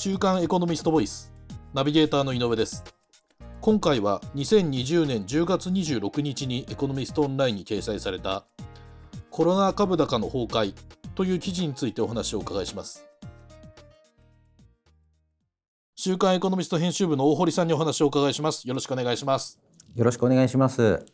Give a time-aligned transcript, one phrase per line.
[0.00, 1.32] 週刊エコノミストボイス
[1.74, 2.84] ナビゲーターの井上です。
[3.60, 8.44] 今回は2020年10月26日にエコノミストオンラインに掲載された
[9.28, 10.74] コロナ株高の崩壊
[11.16, 13.08] という記事についてお話をお伺いします。
[15.96, 18.68] 週刊エコノミスト編集部の大堀さんにお話をお伺いします。
[18.68, 19.58] よろしくお願いします。
[19.96, 21.04] よろしくお願いします。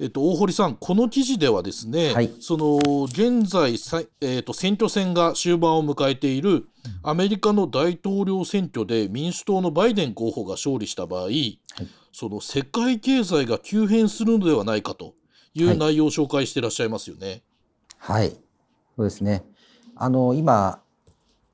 [0.00, 3.76] えっと、大堀さん、この記事ではですね、はい、その現在、
[4.20, 6.66] えっと、選挙戦が終盤を迎えている
[7.02, 11.58] アメリカの大統領選挙で民主党のバイデン候補が勝利した場合、はい、
[12.12, 15.14] その世界経済が急変するのではないかと
[15.54, 17.42] いう内容を紹介していらっしゃいますよね。
[17.98, 18.38] はい、はい、そ
[18.98, 19.44] うですね。
[19.96, 20.80] あの今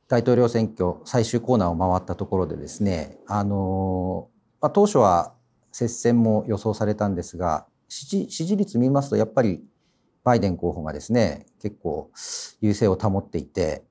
[0.08, 4.28] 大統領選挙最終コーナーを回ったところでですねあの、
[4.60, 5.34] まあ、当初は
[5.72, 9.62] 接戦も予想されたんですが支持率見ますとやっぱり
[10.22, 12.10] バイデン候補がですね結構
[12.60, 13.82] 優勢を保っていて、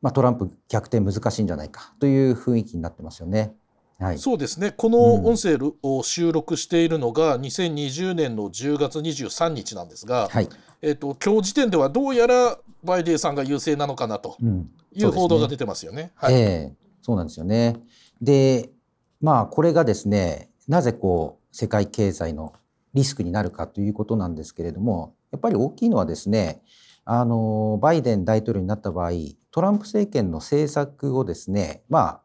[0.00, 3.54] まあ、トランプ逆転難しいんじゃないかという雰囲気になってますよね。
[3.98, 4.72] はい、そうですね。
[4.76, 10.48] この音声を収録しているのが2020年の10月23日なんですが、はい。
[10.82, 14.36] えーと、今日時点ではどうやらバイデンさんが優勢なのかなと
[14.92, 16.12] いう報道が出てますよね。
[16.14, 17.76] はい、えー、そうなんですよね。
[18.20, 18.70] で
[19.22, 22.52] まあこれがですねなぜこう世界経済の
[22.96, 26.62] リスクになるかということなんですけれどもやっぱり大きいのはですね
[27.04, 29.10] あのバイデン大統領になった場合
[29.50, 32.22] トランプ政権の政策をですねまあ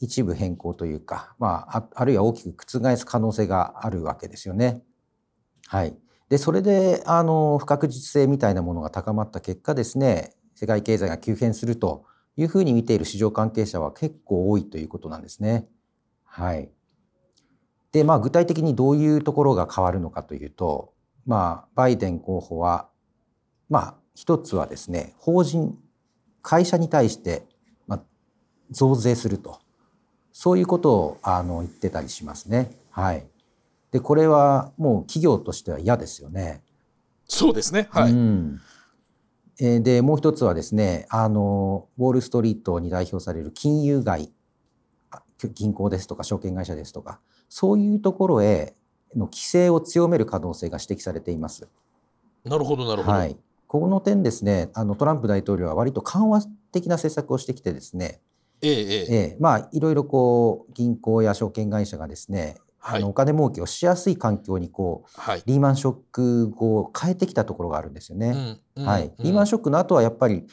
[0.00, 4.82] 一部変更というか、まあ、あるいは大きく覆す可能性があるわけですよね。
[5.66, 5.96] はい、
[6.28, 12.04] でそれであの不確実性みたいなものが高まった結果ですね世界経済が急変すると
[12.36, 15.68] いうふうに見ている市場関係者は結構多いということなんですね。
[16.24, 16.70] はい、
[17.94, 20.92] で、まあ、具体的にどういうところが変わるのかというと、
[21.26, 22.88] まあ、バイデン候補は、
[23.70, 25.78] まあ、一つはですね、法人、
[26.42, 27.46] 会社に対して、
[27.86, 28.02] まあ、
[28.72, 29.60] 増税すると。
[30.32, 32.72] そういうことをあの言ってたりしますね。
[32.90, 33.28] はい。
[33.92, 36.64] で、これはもう企業としては嫌ですよね。
[37.28, 37.86] そうですね。
[37.92, 38.10] はい。
[38.10, 38.60] うん、
[39.56, 44.32] で、もう一つはですね、あの、ウォール・ストリートに代表される金融街、
[45.54, 47.20] 銀行ですとか証券会社ですとか、
[47.56, 48.74] そういうところへ
[49.14, 51.68] の規制を強める可能性が指摘されています。
[52.42, 53.16] なるほどなるほど。
[53.16, 53.36] はい、
[53.68, 56.42] この点ですねあのトランプ大統領は割と緩和
[56.72, 58.20] 的な政策をしてきてですね、
[58.60, 59.36] ええええ。
[59.38, 68.30] まあいろいろこう銀行や証券会社がですねあのお金儲けをしやすい環境にこう、はい、リーマンショック後を変えてきたところがあるんですよね。
[68.76, 70.44] うんうん、はい、リーマンショックの後はやっぱり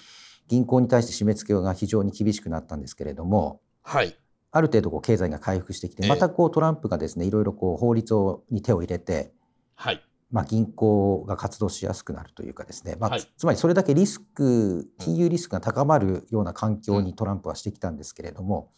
[0.47, 4.16] 銀行に対して締め付けが非常に厳しくなったんですけれども、はい、
[4.51, 9.34] ある程度こう経済が回復してきて、またこうトランプがですねいろいろこう法律をに手を入れて、
[9.75, 10.01] はい。
[10.31, 18.72] まあ、銀行が活動しやすくなるというかですね、まあ、はい、つまりそれだけリスク金融リスクが高まるような環境にトランプはしてきたんですけれども、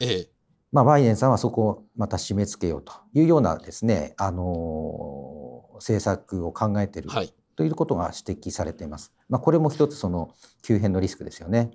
[0.00, 0.28] ええ。
[0.72, 7.02] まあ、バイデンさんはそこをまた締め付けようというようなですね、あの政策を考えてい。
[7.02, 7.08] る、
[7.54, 9.12] ということが指摘されています。
[9.28, 11.70] まあ、これも一つその急変のリスクですよね。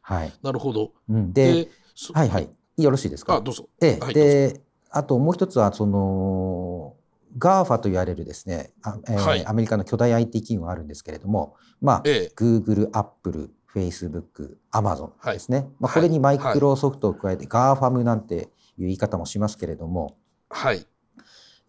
[0.00, 0.92] はい、なるほど。
[1.08, 1.68] うん、で、
[2.12, 2.48] はいはい。
[2.76, 3.34] よろしいですか？
[3.36, 3.68] あどうぞ。
[3.80, 6.94] ええ、はい、であともう一つはその
[7.38, 18.48] GAFA と言われるですねあ、えーはい、アメリカの巨大 IT 企業があるんですけれども、まあ、ええ、Google、Apple、Facebook、Amazon ですね、はい、まあ、これにマイクロソフトを加えて GAFAM なんていう
[18.78, 20.16] 言い方もしますけれども、
[20.48, 20.86] はい。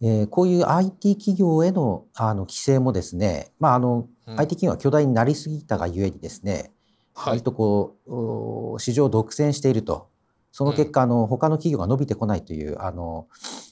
[0.02, 6.70] えー、こういう IT 企業へのあの規制もですね、まああの、うん、IT 企業は巨大になりすぎたがゆえにですね、
[7.14, 10.10] はい、割とこう市場を独占していると
[10.56, 13.28] その結果、あの他の企業が伸びてこないというあの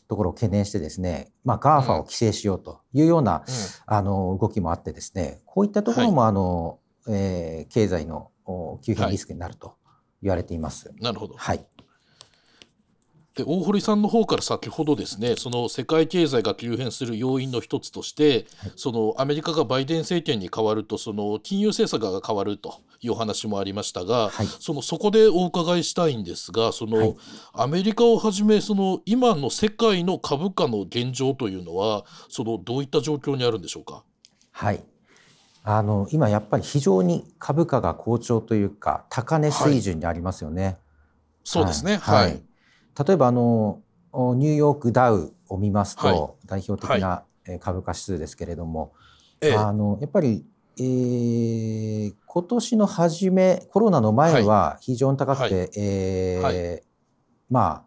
[0.07, 3.43] ところを懸念してですね、まあ、GAFA を規制しようというような、
[3.87, 8.33] あの動きもあってですねこういったところもあの、えー、経済の
[8.83, 9.77] 急変リスクになると
[10.21, 10.93] 言われています。
[11.01, 11.65] なるほど、はい
[13.35, 27.17] で大堀さんの方から先ほどですねその世界経済が急変する要因の一つとして、はい、そのアメリカがバイデン政権に変わるとその金融政策が変わるというお話もありましたが、はい、そのそこでお伺いしたいんですがその、はい、
[27.55, 34.05] アメリカをはじめその今の世界の株価の現状というのはそのどういった状況にあるんでしょうか？
[34.53, 34.85] はい。
[35.65, 40.77] あの今やっぱり非常に株価が好調というか高値水準にありますよね。
[41.43, 42.41] そうですね、はい
[43.07, 43.81] 例えばあの
[44.13, 47.25] ニューヨークダウを見ますと、はい、代表的な
[47.61, 48.93] 株価指数ですけれども、
[49.43, 50.45] はい、あのやっぱり、
[50.79, 55.55] えー、今年の初めコロナの前は非常に高くて、
[56.41, 56.87] はい、えー、
[57.51, 57.83] まあ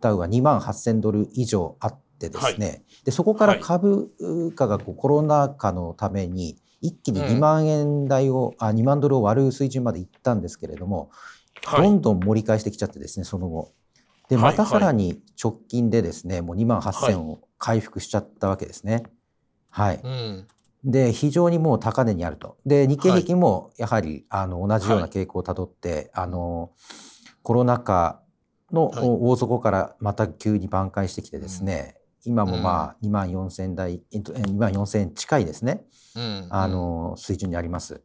[0.00, 4.12] ダウは2万8,000ドル以上あってですね、でそこから株
[4.54, 11.10] 価がこうコロナ禍のために一気に2万円台を、うん、あ2万ドルを割る水準までいったんですけれども
[11.64, 11.82] はい。
[11.82, 13.72] どんどん盛り返してきちゃってですね、その後。
[14.32, 19.02] で、はいまたさらに直近でですね、もう2万8000を回復しちゃったわけですね。
[19.68, 20.00] はい。
[20.02, 20.46] うん
[20.84, 22.56] で、非常にもう高値にあると。
[22.66, 26.72] で、日経平均もやはり、あの同じような傾向をたどって、あの
[27.42, 28.20] コロナ禍
[28.72, 35.84] のはい大底からまた急に挽回してきてですね、今もまあ2万4000台、えっとえ2万4000近いですね、
[36.16, 38.02] うんあの水準にあります。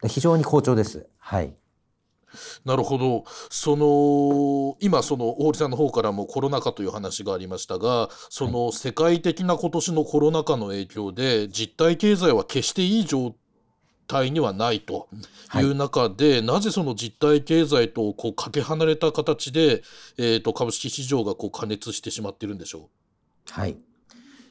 [0.00, 1.08] で非常に好調です。
[1.18, 1.54] はい。
[2.64, 3.24] なるほど。
[3.50, 13.34] その今その大堀さんの方からもコロナ禍という話がありましたがその世界的な今年のコロナ禍の影響で実体経済は決していい状
[14.06, 15.08] 態にはないと
[15.54, 15.60] い。
[15.62, 19.82] う中で、なぜその実体経済とこうかけ離れた形で、
[20.16, 22.88] えー、と株式市場がこう過熱してしまっているんでしょ
[23.50, 23.76] はい。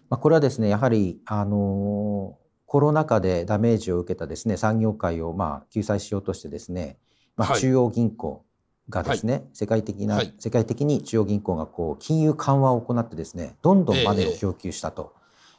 [0.09, 6.97] まあ、これはですね、やはり、あのコロナ禍でダメージを受けたですね、産業界をまあ救済しようとしてですね、
[7.37, 7.61] まあ、はい。
[7.61, 8.43] 中央銀行
[8.89, 10.33] がですね、世界的な、はい。
[10.39, 15.13] 世界的に中央銀行がこう金融緩和を行ってですね、どんどんマネーええを供給したと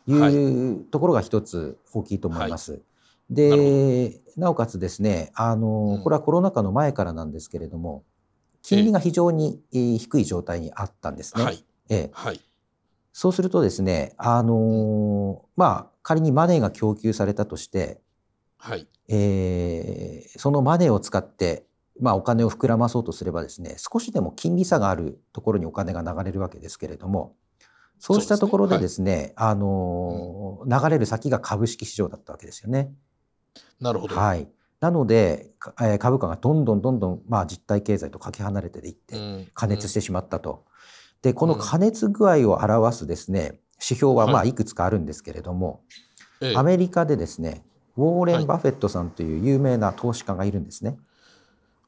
[0.06, 2.72] いはうところが一つ大きいと思います。
[2.72, 2.82] なる
[3.30, 6.02] で、なおかつですね、あのうん。
[6.02, 8.04] これはコロナ禍の前からなんですけれども、
[8.62, 11.42] 金利が非常にえー低い状態にあったんですね。
[11.42, 11.64] うはい。
[11.88, 12.40] えい。
[13.12, 18.00] そうするとですね、あのーまあ、仮にマネーが供給されたとして、
[18.66, 18.88] はい。
[19.08, 21.66] えーそのマネーを使って、
[22.00, 27.36] まあ、お金を膨らまそうとすればですね、少しでも金利差があるところにお金が流れるわけですけれども、
[27.98, 32.92] そうしたところでですね、あのー流れる先が株式市場だったわけですよね。
[33.80, 34.48] なるほど、はい。
[34.80, 39.48] なので、かえー株価がどんどんどんどん、まあ、実体経済とかけ離れていって、うん。
[39.54, 40.64] 加熱してしまったと。
[41.22, 45.82] で、この加熱具合を表すですね、指標はまあはいいくつかあるんですけれども、
[46.40, 46.56] ええ。
[46.56, 47.64] アメリカでですね、
[47.96, 48.46] ウォーレン・はい。
[48.46, 50.98] バフェットさんという有名な投資家がいるんですね。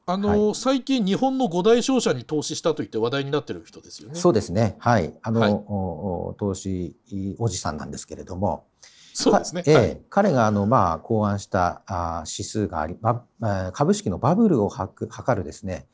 [0.05, 4.15] あのは最近日本の五大商社に投資したと言って話題になってる人ですよね。
[4.15, 4.75] そうですね。
[4.79, 5.13] はい。
[5.21, 6.37] あの、はい。
[6.37, 6.95] 投資
[7.37, 8.65] おじさんなんですけれども、
[9.13, 9.61] そうですね。
[9.61, 10.01] かええはい。
[10.09, 15.87] 彼があの、まあ、考案したあ指数があり、バえー株式のバブルをはく測るですね、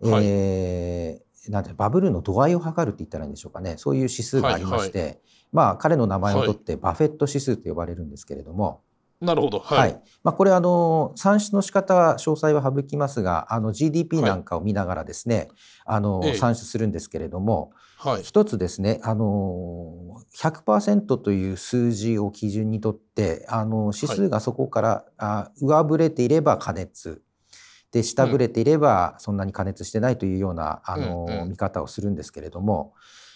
[0.00, 0.24] はい。
[0.26, 5.22] えーなんてバブルの度合いを測るって言ったらいいんでしょうかね、そういう指数がありまして、
[5.52, 8.82] まあ、彼の名前を取ってバフェット指数と呼ばれるんですけれども、
[9.20, 9.58] なるほど。
[9.58, 9.78] はい。
[9.78, 10.00] はい。
[10.22, 15.48] まあ、これあの算出の仕方は詳細は省きますが、あの GDP なんかを見ながらですね、
[15.84, 18.22] あのええ算出するんですけれども、はい。
[18.22, 27.22] 一つですね、あの100%という数字を基準にとって、あの指数がそこから、あ上振れていれば加熱。
[27.92, 32.94] で下振れていればそんなに加熱してないというような、あのうんうん見方をするんですけれども、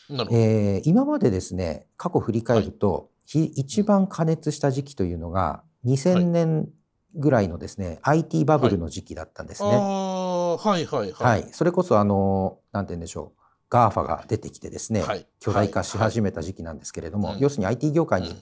[0.08, 0.26] ど。
[0.30, 6.68] えー今までですね過去振り返ると、ひ一番加熱した時期というのが2000年
[7.14, 9.76] ぐらいのですね、IT バブルの時期だったんですあね。
[9.76, 11.40] あ、はいはいははい。
[11.42, 11.44] い。
[11.52, 13.40] それこそあのなんて言うんでしょう。
[13.70, 15.26] GAFA が出てきてですね、はい。
[15.40, 18.36] 巨大化し始めた時期なんですけれども、はい要するに IT 業界にうん。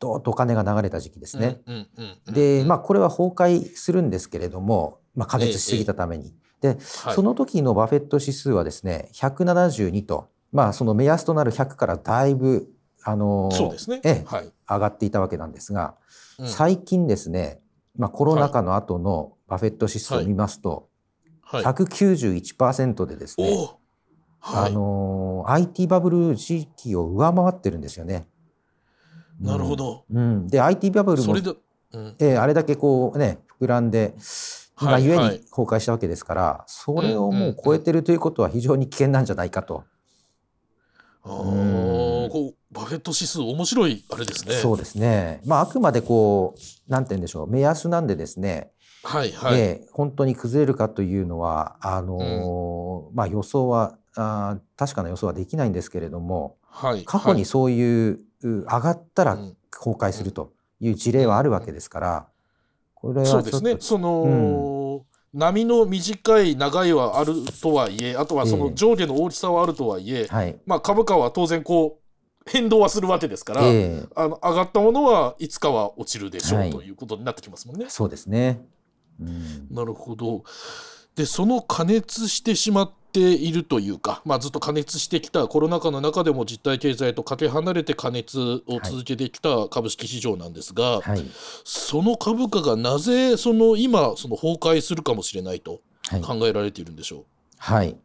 [0.00, 1.60] どーっとお金が流れた時期ですね。
[1.66, 2.34] うんうんうんうん。
[2.34, 6.34] で、まああ、これは崩壊するんですけれども、まあ、加熱しすぎたために。
[6.60, 6.78] で、はい。
[7.14, 12.68] その時のバフェット指数はですね、172と、まあその目安となる100からだいぶ、
[13.08, 14.00] あのーそうですね。
[14.04, 14.52] ええはい。
[14.68, 15.94] 上がっていたわけなんですが、
[16.38, 17.60] うん最近ですね、
[17.96, 20.88] まあコロナ禍の後のバフェット指数を見ますと、
[21.42, 21.64] はい。
[21.64, 23.50] 191%でですね。
[24.40, 24.70] はい。
[24.70, 28.26] あのー IT バブル時期を上回ってるんですよね。
[29.40, 30.04] なるほど。
[30.10, 30.18] うん。
[30.18, 31.54] うんで IT バブルもそれで、
[31.92, 32.16] うん。
[32.18, 34.14] えーあれだけこうね膨らんで、
[34.76, 39.84] まあ、はいはいゆえに崩壊したわけですから、それをもう超えてるということは非常に危険なんじゃないかと。
[41.24, 44.54] ああ、うんこうバフェット指数面白いあれですね。
[44.54, 45.40] そうですね。
[45.46, 48.70] まああくまでこうなんて言うんでしょう目安なんでですね、
[49.02, 49.60] はいはい。
[49.60, 57.04] えー本当に崩れるかというのはあのーまあ予想はあー確かな予想はできないんですけれども、はい。
[57.04, 62.26] 過去にそういう、う上がったらうん崩壊するという事例はあるわけですから、
[62.94, 63.76] これはそうですね。
[63.78, 70.58] その、波の短い長いはあるとはいえ、あとはそええの上下の大きさはあるとはいえ、はい。
[70.66, 72.07] まあ株価は当然こう
[72.46, 77.86] 変動はするわけですから、ええあの上がったものはいつかは落ちるでしょう、はいということになってきますもんね。
[77.88, 78.64] そうですね。
[79.20, 80.44] うんなるほど。
[81.16, 91.26] でその加熱してしまっているというか、まあ、ずっと加熱してきたコロナ禍の中でも実体経済とかけ離れて加熱を続けてきた株式市場なんですが、はい。
[91.64, 96.20] その株価がなぜその今その崩壊するかもしれないとはい。
[96.22, 97.26] 考えられているんでしょ
[97.58, 97.96] はい。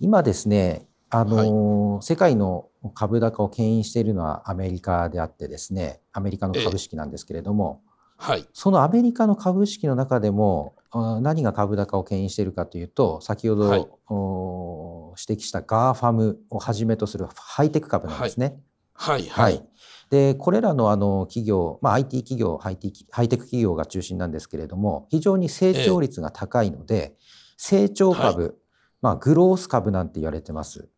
[0.00, 7.90] 今ですね、あのー世界の株高を牽引しているのはアメリカであってですね、アメリカの株式なんですけれども、う。
[8.16, 18.58] はい、そのアメリカの株式の中でも、あ何が株高を牽引しているかというと先ほど、はいお指摘した GAFAM をはじめとするハイテク株なんですね。
[18.94, 19.62] はいははいい。
[20.10, 27.14] でこれらのあの企業、まあ、IT 企業ハイテクハイテク企業が中心なんですけれども非常に成長率が高いので、
[27.56, 28.58] 成長株、
[29.00, 30.88] まあ、グロース株なんて言われてます。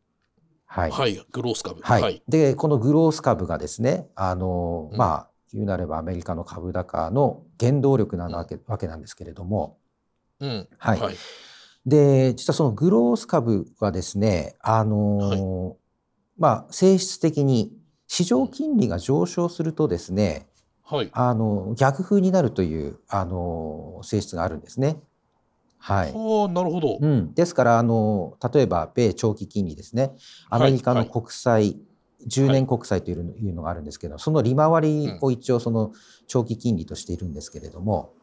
[0.75, 1.27] はいはい。
[1.31, 1.81] グロース株。
[1.83, 2.23] はいはい。
[2.29, 9.79] でこのグロース株がですねあの、うんまあ言うなればアメリカの株高の原動力なわけ,、わけなんですけれども、
[10.41, 10.69] うん。
[10.79, 11.15] はいはい。
[11.87, 15.77] で実はそのグロース株はですねあの、
[16.39, 17.73] まあ性質的に
[18.09, 20.49] 市場金利が上昇するとですね
[20.83, 21.11] はい。
[21.13, 25.01] あの逆風になるというあの性質があるんですね。
[25.85, 26.15] はい。
[26.17, 27.07] ああ、なるほどう。
[27.07, 30.13] ん、ですからあの例えば米長期金利ですね
[30.49, 31.79] アメリカの国債、
[32.27, 35.93] 10年国債というのいうのがあるんですけどその利回りを一応その
[36.27, 38.15] 長期金利としているんですけれども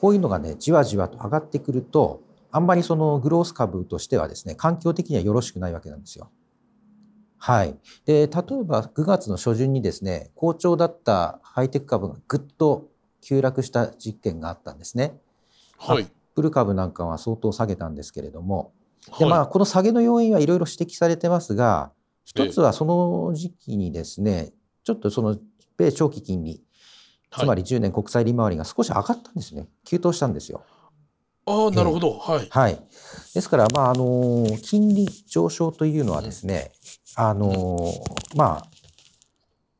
[0.00, 6.30] こういうのがねじわじわと上がってくるとあんまりそのグロース株としてはですね環境的にはよろしくないわけなんですよ。
[7.36, 7.76] はい、
[8.06, 8.28] で例え
[8.64, 12.88] ば9月の初旬にですね好調だったハイテク株がぐっと
[13.20, 15.20] 急落した実験があったんですね。
[15.76, 16.08] はい。
[16.36, 18.74] プル株なんかは相当下げたんですけれども、
[19.18, 21.92] ではいまあ、この下げの要因はいろいろ指摘されてますが、
[22.26, 24.52] 一つはその時期にですね、
[24.84, 25.38] ちょっとその
[25.78, 26.62] 米長期金利、
[27.30, 29.66] つまり10年国債利回りが少し上がったんですね。
[29.84, 30.62] 急騰したんですよ。
[31.46, 32.12] ああ、なるほど。
[32.18, 32.48] はい。
[32.50, 32.82] はい。
[33.34, 36.72] ですから、まあ、あの、金利上昇というのはですね、
[37.14, 37.92] あの、
[38.34, 38.66] まあ、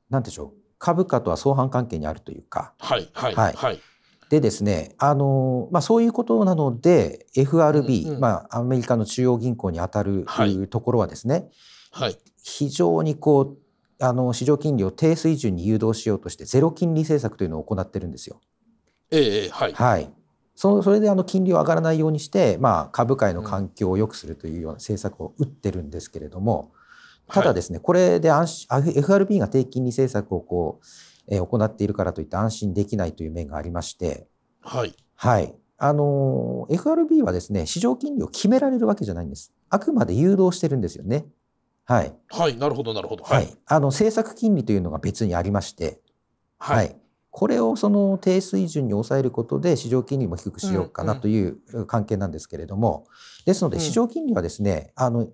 [0.08, 3.10] なんでしょう、株価とは相反関係にあるというか、はい。
[3.12, 3.34] はい。
[3.34, 3.80] はいはい。
[4.28, 11.48] でですね、あのまあ、そういうことなので FRB、うんうんまあ、アメリカの中央銀行にあたるはいところはですね、
[11.92, 12.18] はい。
[12.42, 13.56] 非常にこ
[14.00, 18.40] うあの市場金利を低水準に誘導しようとしてゼロ金利政策というのを行ってるんですよ。
[19.10, 19.72] ええええ、はい。
[19.72, 20.10] はい、
[20.54, 26.72] そそれであの金利を上がらないようにして、まあ、株価への環境を良くするというような政策を打ってるんですけれども
[27.28, 30.86] ただですね、これで FRB が低金利政策をこう、
[31.28, 34.26] えー行っているからといって安心できないという面がありまして、
[34.60, 34.94] はい。
[35.14, 35.54] はい。
[35.78, 39.52] あの、FRB はですね、市場金利を決められるわけじゃないんです。
[39.68, 41.26] あくまで誘導してるんですよね。
[41.84, 42.14] はい。
[42.28, 42.56] はい。
[42.56, 43.24] なるほど、なるほど。
[43.24, 43.40] は。
[43.40, 43.56] い。
[43.66, 46.00] あの、政策金利というのが別にありまして、
[46.58, 46.74] は。
[46.74, 46.90] はいい。
[47.36, 53.04] これをその低水準に抑えることで市場金利も低くしようかなうんという関係なんですけれども、
[53.44, 55.28] ですのでうん市場金利はですね、あの、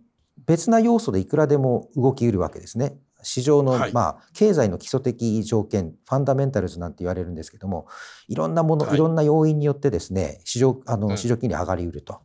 [0.44, 2.99] 別な要素でいくらでも動きうるわけですね。
[3.23, 3.93] 市場の、はい。
[3.93, 7.87] まあ、経済の基礎的条件、ファンダメンタルズなんて言われるんですけども、
[8.29, 8.95] いろんなもの、はい。
[8.95, 11.17] いろんな要因によってですね、市場、あの、うん。
[11.17, 12.21] 市場金利上がりうると。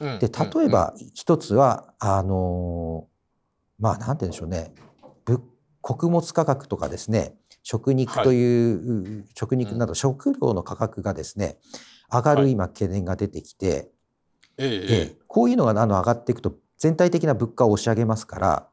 [0.00, 0.18] うん。
[0.18, 3.18] で、例え、ば一つは、あのー
[3.78, 4.74] まあ、なんて言うんでしょうね、
[5.24, 5.40] 物
[5.80, 11.58] 穀物価格とかですね、食肉という、食肉など食料の価格がですね、
[12.10, 12.42] 上がはい。
[12.44, 13.88] る今懸念が出てきて、うん
[14.60, 14.86] えええ。
[14.86, 18.68] でえ、こういうのがあの上がっていくと全体的な物価を押し上げますから、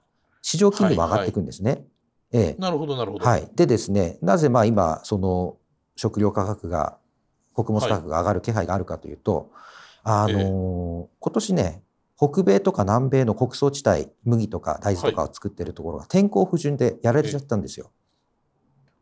[0.48, 1.84] 市場金利も上がっていくんですね。
[2.32, 3.26] ええなるほど、なるほど。
[3.26, 3.50] はい。
[3.56, 5.58] でですね、なぜまあ今、その
[5.96, 7.00] 食料価格が、
[7.54, 9.50] 穀物価格が上がる気配があるかというと、
[10.04, 11.84] あのええ今年ね、
[12.16, 17.92] 北米とか南米の穀倉地帯、麦とか大豆とかを作ってるところが天候不順でやられちゃったんですよ。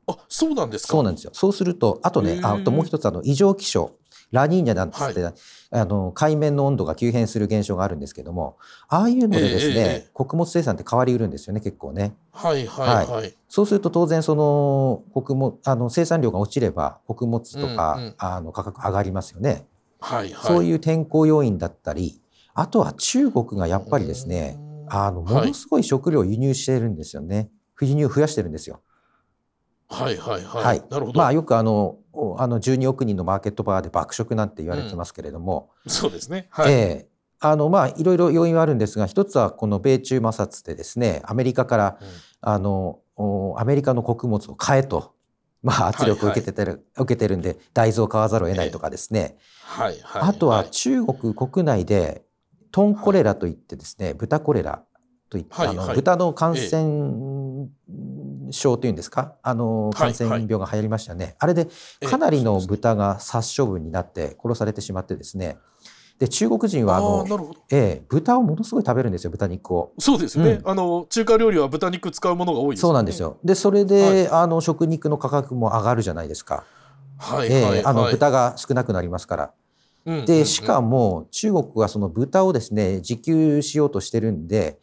[0.08, 0.94] あ、そうなんですか？
[0.94, 1.32] そうなんですよ。
[1.34, 3.92] そうすると、あとねあともう一つ、あの、異常気象。
[4.34, 5.24] ラニーニャなんつって、
[5.70, 8.58] あの、海面の温度が急変する現象があるんですけども、
[8.90, 12.16] ああいうのでですね、ええええ穀物生産って変わりうるんですよね、結構ね。
[12.32, 13.34] はい、はい、はい。
[13.48, 19.68] そうすると当然その穀物あの生産量が落ちれば穀物とか、うんうんあの価格上がりますよね、
[20.00, 20.34] はい、はい。
[20.34, 22.20] そういう天候要因だったり
[22.56, 28.82] あとは中国がやっぱりですねうんあのもはいのすごい食料を輸入してるんですよね、輸入を増やしてるんですよ。
[29.88, 30.64] はい、はい、はい。
[30.64, 31.20] はいなるほど。
[31.20, 31.98] まあよくあの
[32.34, 36.48] おあの12億人のマーケットパワーで爆食なんて言われてますけれども、そうですね。
[36.50, 36.74] はい。
[36.74, 37.08] ええ。
[37.40, 42.08] あのまあいろいろ要因はあるんですが一つはこの米中摩擦でですねアメリカからうん。
[42.46, 45.14] あのおアメリカの穀物を買えと、
[45.62, 50.22] まあ、圧力を受けててる、受けてるんで大豆を買わざるを得ないとかですね、はい、はい。
[50.24, 52.24] あとはい中国国内で
[52.72, 54.84] トンコレラといってですね、豚コレラ
[55.30, 55.78] といって、あのはい。
[55.78, 57.70] はい豚の感染
[58.52, 59.36] 症というんですか？
[59.44, 61.68] あのはい感染病が流行りましたよね、あれで
[62.02, 65.58] ええかなりの豚が殺処分になって殺されてしまってですね
[66.20, 67.56] で中国人はああの。
[67.72, 69.94] ええ豚をものすごい食べるんですよ豚肉を。
[69.98, 73.22] そうですね、うあの中華料理は豚肉使うものが多いですそうなんです。
[73.22, 73.38] よ。
[73.44, 76.66] で、それで、あの食肉の価格も上がるじゃないですか。
[77.18, 79.54] はい、ええはい、あのはい豚が少なくなりますから。
[80.26, 84.78] で、しかも中国はその豚をですね自給しようとしてるんで、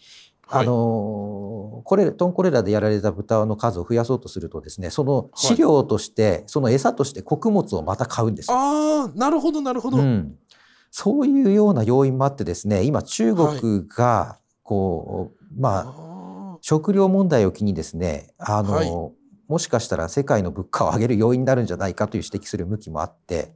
[0.52, 10.34] あのこれトンコレラでやられた豚の数を増やそうとするとですねその飼料として、はい、その餌として穀物をまた買うんですああなるほどなるほど、うん、
[10.90, 18.90] そういうような要因もあってですね今中国がこう、はい、まあ食料問題を機にですねあの、はい、
[19.48, 23.52] もしかしたら世界の物価を上げる要因になるんじゃないかという指摘する向きもあって。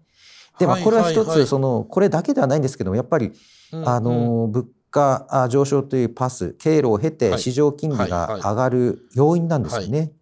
[0.58, 3.32] でまあこれは一つそのこれだけではないんですけどもやっぱり、
[3.72, 10.12] あの物価上昇というパス経路を経て市場金利が上がる要因なんですよね。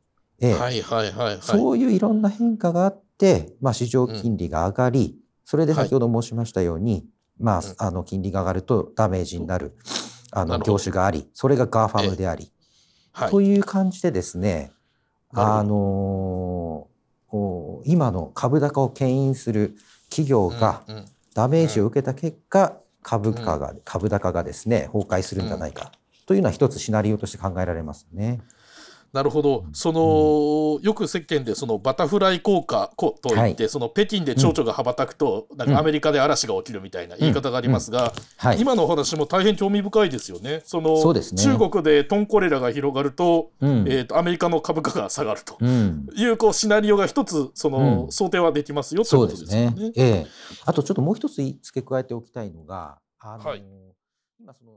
[1.42, 7.06] そういういろんな変化があって、まあ、市場金利が上がり、それで先ほど申しましたように、
[7.38, 9.76] まあ、あの金利が上がるとダメージになる
[10.32, 12.50] あの業種がありそれが GAFAM であり、
[13.30, 13.58] とい。
[13.58, 14.72] う感じでですね
[15.34, 16.88] あの
[17.84, 19.76] 今の株高を牽引する
[20.08, 20.82] 企業が
[21.34, 25.92] ダメージを受けた結果、株価が、株高がですね崩壊するんじゃないか。
[26.26, 28.40] というのは一つシナリオとして考えられますね。
[29.12, 40.62] なるほど、その、うん、よく世間でそのバタフライ効果といって、はい、その北京で蝶々が羽ばたくと、うん、なんかアメリカで嵐が起きるみたいな言い方がありますが、うんはい、今のお話も大変興味深いですよね。
[40.64, 49.70] その、ね、中国でトンコレラが広がると,、えーと、アメリカの株価が下がるという,、こうシナリオが一つその、想定はできますよということですよね。
[49.72, 49.92] ね。
[49.94, 50.26] ええ、
[50.64, 53.62] あとちょっともう一つ付け加えておきたいのがあの、はい、
[54.40, 54.72] 今その